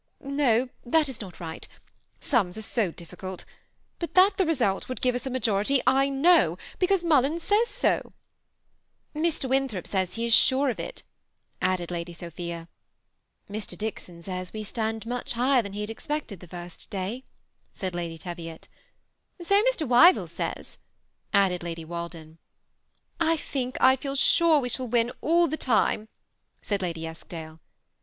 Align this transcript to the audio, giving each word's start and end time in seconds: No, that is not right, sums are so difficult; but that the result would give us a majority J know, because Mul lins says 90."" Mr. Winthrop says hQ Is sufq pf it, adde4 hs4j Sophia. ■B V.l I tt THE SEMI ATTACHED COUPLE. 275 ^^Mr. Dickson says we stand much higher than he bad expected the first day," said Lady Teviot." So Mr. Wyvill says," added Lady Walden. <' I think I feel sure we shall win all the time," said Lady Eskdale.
No, 0.23 0.69
that 0.83 1.07
is 1.07 1.21
not 1.21 1.39
right, 1.39 1.67
sums 2.19 2.57
are 2.57 2.63
so 2.63 2.89
difficult; 2.91 3.45
but 3.99 4.15
that 4.15 4.35
the 4.35 4.47
result 4.47 4.89
would 4.89 4.99
give 4.99 5.13
us 5.13 5.27
a 5.27 5.29
majority 5.29 5.79
J 5.87 6.09
know, 6.09 6.57
because 6.79 7.03
Mul 7.03 7.21
lins 7.21 7.41
says 7.41 7.83
90."" 9.13 9.29
Mr. 9.31 9.47
Winthrop 9.47 9.85
says 9.85 10.15
hQ 10.15 10.25
Is 10.25 10.33
sufq 10.33 10.75
pf 10.75 10.79
it, 10.79 11.03
adde4 11.61 11.87
hs4j 11.89 12.15
Sophia. 12.15 12.55
■B 12.57 12.57
V.l 12.57 12.65
I 12.65 12.65
tt 12.65 12.69
THE 12.97 12.97
SEMI 12.97 12.97
ATTACHED 12.97 13.15
COUPLE. 13.15 13.75
275 13.77 13.77
^^Mr. 13.77 13.77
Dickson 13.77 14.23
says 14.23 14.53
we 14.53 14.63
stand 14.63 15.05
much 15.05 15.33
higher 15.33 15.61
than 15.61 15.73
he 15.73 15.81
bad 15.83 15.89
expected 15.91 16.39
the 16.39 16.47
first 16.47 16.89
day," 16.89 17.23
said 17.75 17.93
Lady 17.93 18.17
Teviot." 18.17 18.67
So 19.43 19.63
Mr. 19.65 19.87
Wyvill 19.87 20.27
says," 20.27 20.79
added 21.31 21.61
Lady 21.61 21.85
Walden. 21.85 22.39
<' 22.81 23.19
I 23.19 23.37
think 23.37 23.77
I 23.79 23.95
feel 23.95 24.15
sure 24.15 24.59
we 24.59 24.69
shall 24.69 24.87
win 24.87 25.11
all 25.21 25.47
the 25.47 25.57
time," 25.57 26.07
said 26.63 26.81
Lady 26.81 27.05
Eskdale. 27.05 27.59